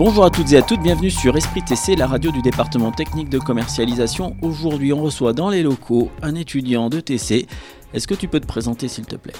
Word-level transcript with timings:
Bonjour 0.00 0.24
à 0.24 0.30
toutes 0.30 0.50
et 0.52 0.56
à 0.56 0.62
toutes, 0.62 0.80
bienvenue 0.80 1.10
sur 1.10 1.36
Esprit 1.36 1.60
TC, 1.60 1.94
la 1.94 2.06
radio 2.06 2.30
du 2.30 2.40
département 2.40 2.90
technique 2.90 3.28
de 3.28 3.38
commercialisation. 3.38 4.34
Aujourd'hui, 4.40 4.94
on 4.94 5.02
reçoit 5.02 5.34
dans 5.34 5.50
les 5.50 5.62
locaux 5.62 6.10
un 6.22 6.36
étudiant 6.36 6.88
de 6.88 7.00
TC. 7.00 7.46
Est-ce 7.92 8.08
que 8.08 8.14
tu 8.14 8.26
peux 8.26 8.40
te 8.40 8.46
présenter 8.46 8.88
s'il 8.88 9.04
te 9.04 9.16
plaît? 9.16 9.34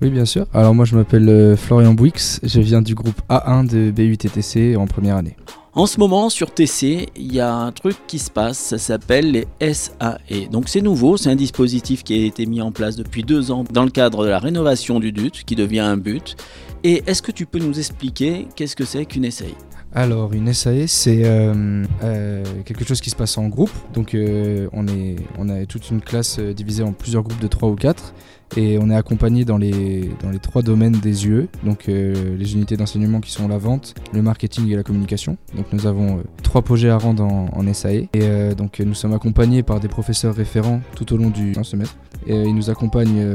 Oui, 0.00 0.08
bien 0.08 0.24
sûr. 0.24 0.46
Alors 0.54 0.74
moi, 0.74 0.86
je 0.86 0.96
m'appelle 0.96 1.28
euh, 1.28 1.56
Florian 1.58 1.92
Bouix, 1.92 2.40
je 2.42 2.60
viens 2.62 2.80
du 2.80 2.94
groupe 2.94 3.20
A1 3.28 3.68
de 3.68 3.90
BUTTC 3.90 4.78
en 4.78 4.86
première 4.86 5.16
année. 5.16 5.36
En 5.74 5.84
ce 5.84 6.00
moment, 6.00 6.30
sur 6.30 6.52
TC, 6.54 7.10
il 7.14 7.34
y 7.34 7.40
a 7.40 7.54
un 7.54 7.70
truc 7.70 7.98
qui 8.06 8.18
se 8.18 8.30
passe, 8.30 8.56
ça 8.56 8.78
s'appelle 8.78 9.30
les 9.30 9.74
SAE. 9.74 10.48
Donc 10.50 10.70
c'est 10.70 10.80
nouveau, 10.80 11.18
c'est 11.18 11.28
un 11.28 11.36
dispositif 11.36 12.02
qui 12.02 12.14
a 12.14 12.24
été 12.24 12.46
mis 12.46 12.62
en 12.62 12.72
place 12.72 12.96
depuis 12.96 13.24
deux 13.24 13.50
ans 13.50 13.62
dans 13.70 13.84
le 13.84 13.90
cadre 13.90 14.24
de 14.24 14.30
la 14.30 14.38
rénovation 14.38 15.00
du 15.00 15.12
DUT, 15.12 15.32
qui 15.44 15.54
devient 15.54 15.80
un 15.80 15.98
but. 15.98 16.34
Et 16.82 17.02
est-ce 17.06 17.20
que 17.20 17.30
tu 17.30 17.44
peux 17.44 17.58
nous 17.58 17.78
expliquer 17.78 18.48
qu'est-ce 18.56 18.74
que 18.74 18.86
c'est 18.86 19.04
qu'une 19.04 19.30
SAE 19.30 19.54
alors, 19.94 20.34
une 20.34 20.52
SAE, 20.52 20.86
c'est 20.86 21.22
euh, 21.24 21.84
euh, 22.04 22.44
quelque 22.64 22.84
chose 22.84 23.00
qui 23.00 23.08
se 23.08 23.16
passe 23.16 23.38
en 23.38 23.48
groupe. 23.48 23.70
Donc, 23.94 24.14
euh, 24.14 24.68
on, 24.72 24.86
est, 24.86 25.16
on 25.38 25.48
a 25.48 25.64
toute 25.64 25.90
une 25.90 26.02
classe 26.02 26.38
divisée 26.38 26.82
en 26.82 26.92
plusieurs 26.92 27.22
groupes 27.22 27.40
de 27.40 27.46
3 27.46 27.70
ou 27.70 27.74
4. 27.74 28.14
Et 28.56 28.78
on 28.80 28.90
est 28.90 28.96
accompagné 28.96 29.44
dans 29.44 29.58
les, 29.58 30.10
dans 30.22 30.30
trois 30.38 30.62
domaines 30.62 30.92
des 30.92 31.26
UE, 31.26 31.48
donc 31.64 31.84
les 31.86 32.54
unités 32.54 32.78
d'enseignement 32.78 33.20
qui 33.20 33.30
sont 33.30 33.46
la 33.46 33.58
vente, 33.58 33.94
le 34.14 34.22
marketing 34.22 34.70
et 34.70 34.74
la 34.74 34.82
communication. 34.82 35.36
Donc 35.54 35.66
nous 35.74 35.86
avons 35.86 36.22
trois 36.42 36.62
projets 36.62 36.88
à 36.88 36.96
rendre 36.96 37.24
en, 37.24 37.50
en 37.52 37.74
SAE. 37.74 38.08
Et 38.14 38.54
donc 38.56 38.80
nous 38.80 38.94
sommes 38.94 39.12
accompagnés 39.12 39.62
par 39.62 39.80
des 39.80 39.88
professeurs 39.88 40.34
référents 40.34 40.80
tout 40.96 41.12
au 41.12 41.18
long 41.18 41.28
du 41.28 41.52
semestre. 41.62 41.96
Et 42.26 42.40
ils 42.40 42.54
nous 42.54 42.70
accompagnent 42.70 43.34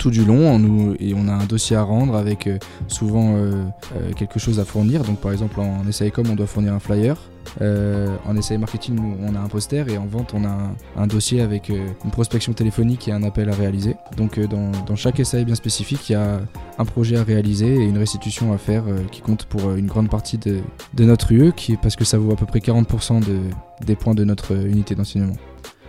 tout 0.00 0.10
du 0.10 0.24
long 0.24 0.58
nous, 0.58 0.96
et 0.98 1.12
on 1.14 1.28
a 1.28 1.32
un 1.32 1.44
dossier 1.44 1.76
à 1.76 1.82
rendre 1.82 2.16
avec 2.16 2.46
euh, 2.46 2.58
souvent 2.88 3.34
euh, 3.36 3.52
euh, 3.94 4.12
quelque 4.16 4.38
chose 4.38 4.58
à 4.58 4.64
fournir. 4.64 5.04
Donc 5.04 5.18
par 5.20 5.30
exemple 5.30 5.60
en 5.60 5.82
SAECOM 5.92 6.26
on 6.30 6.34
doit 6.34 6.46
fournir 6.46 6.72
un 6.72 6.80
flyer. 6.80 7.16
en 7.60 8.42
SAE 8.42 8.58
Marketing, 8.58 8.98
on 9.20 9.34
a 9.34 9.38
un 9.38 9.48
poster 9.48 9.86
et 9.88 9.98
en 9.98 10.06
vente, 10.06 10.32
on 10.34 10.44
a 10.44 10.56
un, 10.96 11.06
dossier 11.06 11.42
avec 11.42 11.68
une 11.68 12.10
prospection 12.10 12.52
téléphonique 12.54 13.08
et 13.08 13.12
un 13.12 13.22
appel 13.22 13.50
à 13.50 13.54
réaliser. 13.54 13.96
Donc, 14.16 14.38
dans, 14.38 14.96
chaque 14.96 15.24
SAE 15.24 15.44
bien 15.44 15.54
spécifique, 15.54 16.10
il 16.10 16.12
y 16.12 16.16
a 16.16 16.40
un 16.78 16.84
projet 16.84 17.16
à 17.16 17.24
réaliser 17.24 17.66
et 17.66 17.84
une 17.84 17.98
restitution 17.98 18.52
à 18.52 18.58
faire 18.58 18.84
qui 19.10 19.20
compte 19.20 19.46
pour 19.46 19.72
une 19.72 19.86
grande 19.86 20.08
partie 20.08 20.38
de, 20.38 20.60
notre 20.98 21.32
UE, 21.32 21.52
parce 21.82 21.96
que 21.96 22.04
ça 22.04 22.18
vaut 22.18 22.32
à 22.32 22.36
peu 22.36 22.46
près 22.46 22.60
40% 22.60 23.20
de, 23.20 23.38
des 23.84 23.96
points 23.96 24.14
de 24.14 24.24
notre 24.24 24.52
unité 24.54 24.94
d'enseignement. 24.94 25.36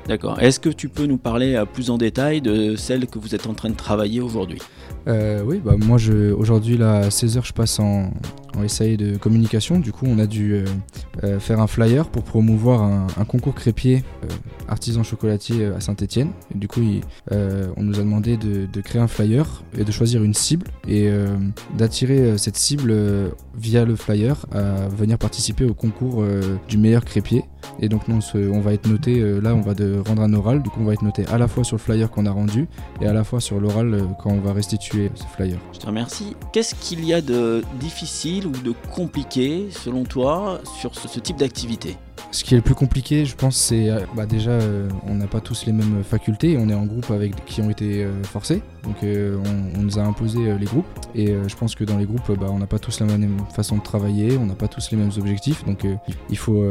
D'accord. 0.07 0.41
Est-ce 0.41 0.59
que 0.59 0.69
tu 0.69 0.89
peux 0.89 1.05
nous 1.05 1.17
parler 1.17 1.61
plus 1.73 1.89
en 1.89 1.97
détail 1.97 2.41
de 2.41 2.75
celle 2.75 3.07
que 3.07 3.19
vous 3.19 3.35
êtes 3.35 3.47
en 3.47 3.53
train 3.53 3.69
de 3.69 3.75
travailler 3.75 4.21
aujourd'hui? 4.21 4.59
Euh, 5.07 5.41
Oui, 5.43 5.61
bah 5.63 5.75
moi 5.77 5.97
aujourd'hui 6.37 6.81
à 6.81 7.09
16h 7.09 7.45
je 7.45 7.53
passe 7.53 7.79
en, 7.79 8.11
en 8.55 8.61
de 8.61 9.17
communication. 9.17 9.79
Du 9.79 9.91
coup 9.91 10.05
on 10.07 10.19
a 10.19 10.27
dû 10.27 10.63
euh, 11.23 11.39
faire 11.39 11.59
un 11.59 11.67
flyer 11.67 12.09
pour 12.09 12.23
promouvoir 12.23 12.81
un, 12.83 13.25
concours 13.25 13.55
crépier 13.55 14.03
artisan 14.67 15.03
chocolatier 15.03 15.65
à 15.65 15.79
Saint-Etienne. 15.79 16.31
Du 16.55 16.67
coup 16.67 16.81
on 17.31 17.83
nous 17.83 17.95
a 17.99 18.03
demandé 18.03 18.37
de, 18.37 18.81
créer 18.81 19.01
un 19.01 19.07
flyer 19.07 19.63
et 19.77 19.83
de 19.83 19.91
choisir 19.91 20.23
une 20.23 20.33
cible 20.33 20.67
et 20.87 21.09
d'attirer 21.77 22.37
cette 22.37 22.57
cible 22.57 22.93
via 23.57 23.85
le 23.85 23.95
flyer 23.95 24.45
à 24.51 24.87
venir 24.87 25.17
participer 25.17 25.65
au 25.65 25.73
concours 25.73 26.23
du 26.67 26.77
meilleur 26.77 27.05
crépier. 27.05 27.43
Et 27.79 27.89
donc 27.89 28.07
nous, 28.07 28.19
on 28.35 28.59
va 28.59 28.73
être 28.73 28.87
noté, 28.87 29.19
euh, 29.19 29.39
là 29.39 29.55
on 29.55 29.61
va 29.61 29.73
de 29.73 29.99
rendre 30.05 30.21
un 30.21 30.33
oral, 30.33 30.61
du 30.61 30.69
coup 30.69 30.79
on 30.81 30.85
va 30.85 30.93
être 30.93 31.01
noté 31.01 31.25
à 31.31 31.37
la 31.37 31.47
fois 31.47 31.63
sur 31.63 31.77
le 31.77 31.81
flyer 31.81 32.09
qu'on 32.09 32.25
a 32.25 32.31
rendu 32.31 32.67
et 33.01 33.07
à 33.07 33.13
la 33.13 33.23
fois 33.23 33.39
sur 33.39 33.59
l'oral 33.59 33.93
euh, 33.93 34.01
quand 34.21 34.31
on 34.31 34.39
va 34.39 34.53
restituer 34.53 34.90
Je 34.93 35.79
te 35.79 35.85
remercie. 35.85 36.35
Qu'est-ce 36.51 36.75
qu'il 36.75 37.05
y 37.05 37.13
a 37.13 37.21
de 37.21 37.63
difficile 37.79 38.47
ou 38.47 38.51
de 38.51 38.73
compliqué 38.93 39.69
selon 39.71 40.03
toi 40.03 40.59
sur 40.79 40.95
ce 40.95 41.19
type 41.19 41.37
d'activité? 41.37 41.97
Ce 42.31 42.43
qui 42.43 42.53
est 42.53 42.57
le 42.57 42.63
plus 42.63 42.75
compliqué, 42.75 43.25
je 43.25 43.35
pense, 43.35 43.57
c'est 43.57 43.89
euh, 43.89 43.99
bah 44.15 44.25
déjà, 44.25 44.51
euh, 44.51 44.87
on 45.07 45.15
n'a 45.15 45.27
pas 45.27 45.41
tous 45.41 45.65
les 45.65 45.73
mêmes 45.73 46.03
facultés. 46.03 46.57
On 46.57 46.69
est 46.69 46.73
en 46.73 46.85
groupe 46.85 47.11
avec 47.11 47.45
qui 47.45 47.61
ont 47.61 47.69
été 47.69 48.03
euh, 48.03 48.23
forcés, 48.23 48.61
donc 48.83 48.97
on, 49.03 49.81
nous 49.81 49.99
a 49.99 50.03
imposé 50.03 50.57
les 50.57 50.65
groupes. 50.65 50.85
Et 51.15 51.33
je 51.47 51.55
pense 51.55 51.75
que 51.75 51.83
dans 51.83 51.97
les 51.97 52.05
groupes, 52.05 52.31
bah, 52.39 52.47
on 52.49 52.59
n'a 52.59 52.67
pas 52.67 52.79
tous 52.79 52.99
la 52.99 53.05
même 53.05 53.37
façon 53.53 53.77
de 53.77 53.81
travailler, 53.81 54.37
on 54.37 54.45
n'a 54.45 54.55
pas 54.55 54.67
tous 54.67 54.91
les 54.91 54.97
mêmes 54.97 55.11
objectifs. 55.17 55.65
Donc 55.65 55.85
il 56.29 56.37
faut 56.37 56.69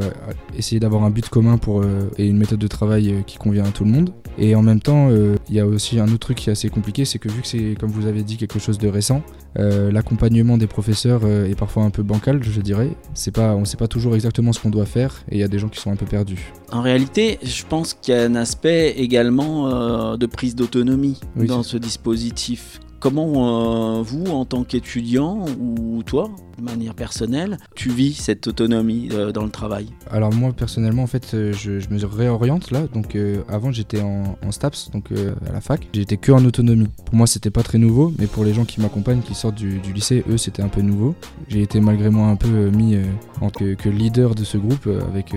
essayer 0.57 0.81
d'avoir 0.81 1.05
un 1.05 1.11
but 1.11 1.29
commun 1.29 1.59
pour 1.59 1.85
et 2.17 2.27
une 2.27 2.37
méthode 2.37 2.59
de 2.59 2.69
travail 2.69 3.25
qui 3.27 3.37
convient 3.37 3.65
à 3.65 3.71
tout 3.71 3.85
le 3.85 3.91
monde. 3.91 4.13
Et 4.39 4.55
en 4.55 4.63
même 4.63 4.81
temps, 4.81 5.11
il 5.11 5.55
y 5.55 5.61
a 5.61 5.67
aussi 5.67 5.99
un 5.99 6.07
autre 6.07 6.19
truc 6.19 6.39
qui 6.39 6.51
est 6.51 6.53
assez 6.53 6.71
compliqué, 6.71 7.05
c'est 7.05 7.19
que 7.19 7.29
vu 7.29 7.43
que 7.43 7.49
c'est, 7.49 7.77
comme 7.79 7.91
vous 7.91 8.07
avez 8.07 8.23
dit, 8.23 8.37
quelque 8.37 8.59
chose 8.59 8.79
de 8.79 8.89
récent, 8.89 9.23
l'accompagnement 9.57 10.57
des 10.57 10.69
professeurs 10.69 11.27
est 11.27 11.59
parfois 11.59 11.83
un 11.85 11.91
peu 11.91 12.03
bancal, 12.03 12.43
je 12.43 12.61
dirais. 12.61 12.91
C'est 13.15 13.33
pas, 13.33 13.55
on 13.55 13.61
ne 13.61 13.65
sait 13.65 13.77
pas 13.77 13.89
toujours 13.89 14.15
exactement 14.15 14.53
ce 14.53 14.61
qu'on 14.61 14.71
doit 14.71 14.87
faire. 14.87 15.25
Y 15.41 15.45
a 15.45 15.49
des 15.49 15.59
gens 15.59 15.69
qui 15.69 15.81
sont 15.81 15.91
un 15.91 15.97
peu 15.97 16.07
perdus. 16.07 16.53
En 16.73 16.83
réalité, 16.83 17.39
je 17.43 17.65
pense 17.65 17.95
qu'il 17.95 18.15
y 18.15 18.17
a 18.17 18.23
un 18.23 18.35
aspect 18.35 18.91
également 18.97 19.69
euh, 19.69 20.17
de 20.17 20.27
prise 20.27 20.55
d'autonomie 20.55 21.21
dans 21.37 21.63
ce 21.63 21.77
dispositif. 21.77 22.81
Comment 23.01 23.99
euh, 23.99 24.03
vous, 24.03 24.27
en 24.27 24.45
tant 24.45 24.63
qu'étudiant, 24.63 25.45
ou 25.59 26.03
toi, 26.03 26.31
manière 26.61 26.95
personnelle, 26.95 27.59
tu 27.75 27.91
vis 27.91 28.15
cette 28.15 28.47
autonomie 28.47 29.09
euh, 29.13 29.33
dans 29.33 29.45
le 29.45 29.51
travail 29.51 29.87
Alors 30.11 30.33
moi, 30.33 30.53
personnellement, 30.53 31.03
en 31.03 31.07
fait, 31.07 31.31
je, 31.33 31.71
me 31.91 32.05
réoriente 32.05 32.71
là. 32.71 32.83
Donc 32.95 33.17
avant, 33.49 33.73
j'étais 33.73 34.01
en, 34.01 34.37
STAPS, 34.51 34.91
donc 34.93 35.11
à 35.13 35.53
la 35.53 35.61
fac. 35.61 35.87
J'étais 35.93 36.17
que 36.17 36.33
en 36.33 36.45
autonomie. 36.45 36.89
Pour 37.05 37.15
moi, 37.15 37.27
c'était 37.27 37.51
pas 37.51 37.63
très 37.63 37.79
nouveau, 37.79 38.13
mais 38.19 38.27
pour 38.27 38.45
les 38.45 38.55
gens 38.55 38.65
qui 38.65 38.81
m'accompagnent, 38.81 39.23
qui 39.23 39.35
sortent 39.35 39.57
du, 39.57 39.81
lycée, 39.93 40.25
eux, 40.29 40.39
c'était 40.39 40.63
un 40.63 40.69
peu 40.69 40.83
nouveau. 40.83 41.15
J'ai 41.49 41.63
été 41.63 41.81
malgré 41.81 42.11
moi 42.11 42.29
un 42.29 42.37
peu 42.37 42.71
mis 42.71 42.97
en 43.41 43.51
que, 43.51 43.75
que, 43.75 43.89
leader 43.89 44.35
de 44.35 44.45
ce 44.45 44.59
groupe 44.59 44.89
avec 45.09 45.35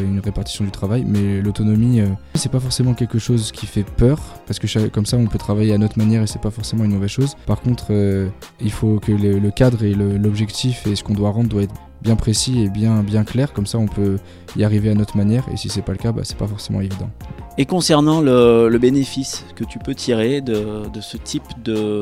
une 0.00 0.20
répartition 0.20 0.64
du 0.64 0.70
travail, 0.70 1.04
mais 1.06 1.40
l'autonomie, 1.40 2.00
euh, 2.00 2.06
c'est 2.34 2.50
pas 2.50 2.60
forcément 2.60 2.94
quelque 2.94 3.18
chose 3.18 3.52
qui 3.52 3.66
fait 3.66 3.84
peur, 3.84 4.18
parce 4.46 4.58
que 4.58 4.88
comme 4.88 5.06
ça 5.06 5.16
on 5.16 5.26
peut 5.26 5.38
travailler 5.38 5.74
à 5.74 5.78
notre 5.78 5.98
manière 5.98 6.22
et 6.22 6.26
c'est 6.26 6.40
pas 6.40 6.50
forcément 6.50 6.84
une 6.84 6.92
mauvaise 6.92 7.10
chose. 7.10 7.36
Par 7.46 7.60
contre, 7.60 7.86
euh, 7.90 8.28
il 8.60 8.70
faut 8.70 8.98
que 8.98 9.12
le, 9.12 9.50
cadre 9.50 9.84
et 9.84 9.94
l'objectif 9.94 10.51
et 10.86 10.96
ce 10.96 11.02
qu'on 11.02 11.14
doit 11.14 11.30
rendre 11.30 11.48
doit 11.48 11.62
être 11.62 11.74
bien 12.02 12.16
précis 12.16 12.62
et 12.62 12.68
bien, 12.68 13.02
bien 13.02 13.24
clair, 13.24 13.52
comme 13.52 13.66
ça 13.66 13.78
on 13.78 13.86
peut 13.86 14.18
y 14.56 14.64
arriver 14.64 14.90
à 14.90 14.94
notre 14.94 15.16
manière, 15.16 15.46
et 15.52 15.56
si 15.56 15.68
c'est 15.68 15.82
pas 15.82 15.92
le 15.92 15.98
cas, 15.98 16.12
bah, 16.12 16.22
c'est 16.24 16.36
pas 16.36 16.46
forcément 16.46 16.80
évident. 16.80 17.10
Et 17.58 17.66
concernant 17.66 18.20
le, 18.20 18.76
bénéfice 18.78 19.44
que 19.54 19.64
tu 19.64 19.78
peux 19.78 19.94
tirer 19.94 20.40
de, 20.40 20.88
de 20.92 21.00
ce 21.00 21.16
type 21.16 21.44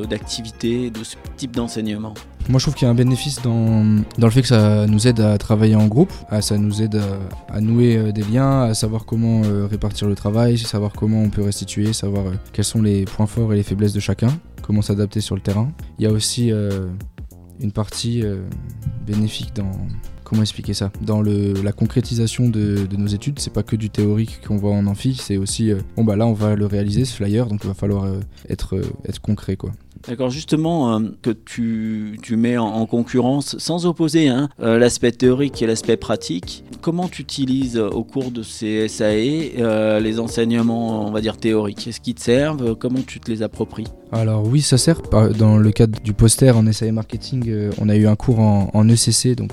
d'activité, 0.09 0.91
de, 0.91 1.05
ce 1.05 1.17
type 1.37 1.57
d'enseignement? 1.57 2.15
Moi, 2.49 2.59
je 2.59 2.65
trouve 2.65 2.75
qu'il 2.75 2.87
y 2.87 2.89
a 2.89 2.91
un 2.91 2.95
bénéfice 2.95 3.43
dans, 3.43 3.85
dans, 4.19 4.27
le 4.27 4.31
fait 4.31 4.43
que 4.43 4.49
ça 4.49 4.87
nous 4.87 5.07
aide 5.07 5.21
à 5.21 5.37
travailler 5.39 5.77
en 5.77 5.87
groupe, 5.87 6.13
ça 6.41 6.57
nous 6.57 6.83
aide 6.83 7.01
à, 7.49 7.61
nouer 7.61 7.97
euh, 7.97 8.13
des 8.13 8.23
liens, 8.23 8.63
à 8.63 8.75
savoir 8.75 9.05
comment 9.05 9.43
euh, 9.45 9.67
répartir 9.67 10.09
le 10.09 10.15
travail, 10.15 10.57
savoir 10.57 10.93
comment 10.93 11.21
on 11.21 11.31
peut 11.31 11.43
restituer, 11.43 11.93
savoir 11.93 12.27
euh, 12.29 12.33
quels 12.53 12.65
sont 12.65 12.81
les 12.81 13.05
points 13.05 13.27
forts 13.27 13.53
et 13.53 13.57
les 13.57 13.63
faiblesses 13.63 13.93
de 13.93 14.01
chacun, 14.01 14.29
comment 14.63 14.83
s'adapter 14.83 15.21
sur 15.21 15.35
le 15.35 15.41
terrain. 15.43 15.71
Il 15.99 16.05
y 16.05 16.09
a 16.09 16.13
aussi 16.13 16.53
une 17.61 17.73
partie 17.73 18.23
bénéfique 19.07 19.55
dans, 19.55 19.71
comment 20.25 20.43
expliquer 20.43 20.75
ça? 20.75 20.91
Dans 21.03 21.23
le, 21.23 21.55
la 21.63 21.73
concrétisation 21.73 22.49
de, 22.49 22.87
nos 22.97 23.07
études, 23.07 23.39
c'est 23.39 23.53
pas 23.53 23.63
que 23.63 23.77
du 23.77 23.91
théorique 23.91 24.41
qu'on 24.47 24.57
voit 24.57 24.73
en 24.73 24.87
amphi, 24.87 25.15
c'est 25.15 25.37
aussi 25.37 25.73
bon 25.97 26.05
bah 26.05 26.17
là 26.17 26.27
on 26.27 26.33
va 26.33 26.55
le 26.55 26.67
réaliser 26.67 27.05
ce 27.05 27.15
flyer, 27.15 27.47
donc 27.47 27.61
il 27.65 27.69
va 27.69 27.75
falloir 27.75 28.07
être, 28.49 28.81
être 29.07 29.21
concret 29.21 29.57
quoi. 29.57 29.73
D'accord, 30.09 30.31
justement, 30.31 30.95
euh, 30.95 31.01
que 31.21 31.31
tu, 31.31 32.19
tu, 32.23 32.37
mets 32.37 32.57
en, 32.57 32.87
concurrence, 32.87 33.59
sans 33.59 33.85
opposer 33.85 34.29
hein, 34.29 34.49
euh, 34.61 34.79
l'aspect 34.79 35.13
théorique 35.13 35.61
et 35.61 35.67
l'aspect 35.67 35.99
pratique, 35.99 36.65
comment 36.81 37.07
tu 37.07 37.23
utilises 37.23 37.77
euh, 37.77 37.89
au 37.89 38.03
cours 38.03 38.31
de 38.31 38.43
ces 38.43 38.89
SAE 38.89 40.01
les 40.01 40.21
enseignements, 40.21 41.07
on 41.07 41.11
va 41.11 41.21
dire, 41.21 41.37
théoriques? 41.37 41.87
Est-ce 41.87 42.01
qu'ils 42.01 42.15
te 42.15 42.23
servent? 42.23 42.75
Comment 42.77 43.03
tu 43.07 43.21
te 43.21 43.31
les 43.31 43.43
appropries? 43.43 43.89
Alors 44.13 44.45
oui, 44.47 44.61
ça 44.61 44.77
sert. 44.77 45.03
Dans 45.03 45.57
le 45.57 45.71
cadre 45.71 46.01
du 46.01 46.13
poster 46.13 46.51
en 46.51 46.71
SAE 46.73 46.93
Marketing, 46.93 47.71
on 47.81 47.89
a 47.89 47.97
eu 47.97 48.07
un 48.07 48.17
cours 48.17 48.41
en, 48.41 48.89
ECC, 48.89 49.37
donc 49.37 49.53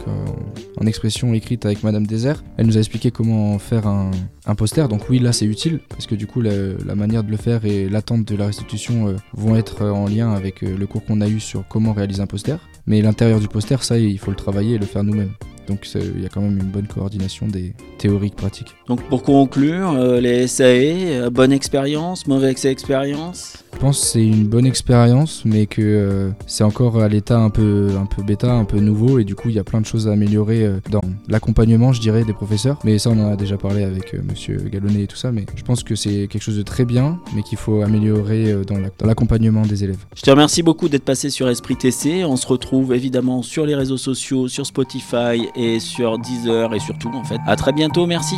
en 0.80 0.86
expression 0.88 1.34
écrite 1.34 1.66
avec 1.66 1.84
Madame 1.84 2.08
Désert. 2.08 2.44
Elle 2.58 2.66
nous 2.66 2.78
a 2.78 2.80
expliqué 2.80 3.12
comment 3.12 3.60
faire 3.60 3.88
un, 3.88 4.12
poster. 4.56 4.88
Donc 4.88 5.10
oui, 5.10 5.20
là 5.20 5.32
c'est 5.32 5.46
utile, 5.46 5.80
parce 5.90 6.08
que 6.08 6.16
du 6.16 6.26
coup, 6.26 6.42
la, 6.42 6.96
manière 6.96 7.24
de 7.24 7.30
le 7.30 7.38
faire 7.38 7.66
et 7.66 7.88
l'attente 7.88 8.26
de 8.26 8.36
la 8.36 8.48
restitution 8.48 9.16
vont 9.34 9.56
être 9.56 9.86
en 9.86 10.08
lien 10.08 10.34
avec 10.34 10.64
euh, 10.64 10.76
le 10.76 10.88
cours 10.88 11.04
qu'on 11.06 11.22
a 11.22 11.28
eu 11.28 11.40
sur 11.40 11.68
comment 11.68 11.94
réaliser 11.94 12.22
un 12.22 12.28
poster. 12.28 12.58
Mais 12.88 13.02
l'intérieur 13.02 13.40
du 13.40 13.48
poster, 13.48 13.84
ça, 13.84 14.00
il 14.00 14.18
faut 14.18 14.32
le 14.32 14.38
travailler 14.38 14.76
et 14.76 14.78
le 14.80 14.86
faire 14.86 15.04
nous-mêmes. 15.04 15.34
Donc 15.68 15.86
il 15.96 16.22
y 16.22 16.26
a 16.26 16.30
quand 16.30 16.42
même 16.42 16.58
une 16.58 16.70
bonne 16.70 16.88
coordination 16.88 17.46
des 17.46 17.74
théoriques 17.98 18.36
pratiques. 18.36 18.74
Donc 18.88 19.04
pour 19.10 19.22
conclure, 19.22 19.92
euh, 19.92 20.22
les 20.22 20.48
SAE, 20.48 20.64
euh, 20.64 21.30
bonne 21.30 21.52
expérience, 21.52 22.26
mauvaise 22.26 22.66
expérience? 22.66 23.66
Je 23.78 23.82
pense 23.84 24.00
que 24.02 24.08
c'est 24.08 24.26
une 24.26 24.48
bonne 24.48 24.66
expérience, 24.66 25.44
mais 25.46 25.68
que 25.68 25.84
euh, 25.84 26.32
c'est 26.48 26.64
encore 26.64 27.00
à 27.00 27.08
l'état 27.08 27.38
un 27.38 27.52
peu, 27.52 27.90
un 27.96 28.08
peu 28.08 28.24
bêta, 28.24 28.52
un 28.52 28.66
peu 28.66 28.80
nouveau, 28.80 29.20
et 29.20 29.24
du 29.24 29.36
coup 29.36 29.50
il 29.50 29.56
y 29.56 29.60
a 29.60 29.64
plein 29.64 29.80
de 29.80 29.86
choses 29.86 30.08
à 30.08 30.14
améliorer 30.14 30.66
euh, 30.66 30.80
dans 30.90 31.02
l'accompagnement, 31.28 31.94
je 31.94 32.02
dirais, 32.02 32.24
des 32.24 32.34
professeurs. 32.34 32.80
Mais 32.84 32.98
ça, 32.98 33.12
on 33.12 33.20
en 33.20 33.32
a 33.32 33.36
déjà 33.36 33.56
parlé 33.56 33.84
avec 33.84 34.16
euh, 34.16 34.22
Monsieur 34.28 34.58
Gallonnet 34.58 35.04
et 35.04 35.08
tout 35.08 35.16
ça, 35.16 35.32
mais 35.32 35.46
je 35.56 35.62
pense 35.62 35.84
que 35.84 35.94
c'est 35.94 36.28
quelque 36.28 36.42
chose 36.42 36.58
de 36.58 36.64
très 36.64 36.86
bien, 36.86 37.20
mais 37.36 37.44
qu'il 37.44 37.60
faut 37.60 37.84
améliorer 37.84 38.56
dans 38.66 38.80
l'accompagnement 39.06 39.62
des 39.62 39.84
élèves. 39.84 40.04
Je 40.16 40.24
te 40.24 40.32
remercie 40.32 40.64
beaucoup 40.64 40.90
d'être 40.90 41.06
passé 41.06 41.30
sur 41.30 41.48
Esprit 41.48 41.76
TC. 41.76 42.26
On 42.26 42.36
se 42.36 42.48
retrouve 42.48 42.96
évidemment 42.96 43.44
sur 43.44 43.68
les 43.68 43.76
réseaux 43.76 43.98
sociaux, 43.98 44.48
sur 44.48 44.66
Spotify 44.66 45.50
et 45.56 45.80
sur 45.80 46.18
Deezer 46.18 46.74
et 46.74 46.80
sur 46.80 46.98
tout 46.98 47.12
en 47.14 47.24
fait. 47.24 47.38
À 47.46 47.56
très 47.56 47.74
bientôt, 47.74 48.08
merci. 48.08 48.38